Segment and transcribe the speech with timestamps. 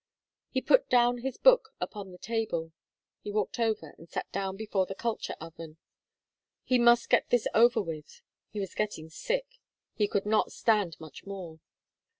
[0.49, 0.85] He put
[1.19, 2.71] his book down upon the table.
[3.21, 5.77] He walked over and sat down before the culture oven.
[6.63, 8.23] He must get this over with!
[8.49, 9.59] He was getting sick.
[9.93, 11.59] He could not stand much more.